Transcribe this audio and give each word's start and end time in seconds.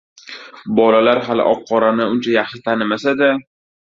Bolalar 0.79 1.19
hali 1.27 1.45
oq-qorani 1.51 2.09
uncha 2.15 2.35
yaxshi 2.39 2.63
tanimasa-da 2.69 3.29